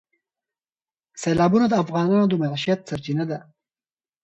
[1.21, 3.39] سیلابونه د افغانانو د معیشت سرچینه ده.